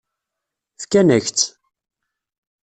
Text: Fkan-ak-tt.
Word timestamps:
Fkan-ak-tt. 0.81 1.47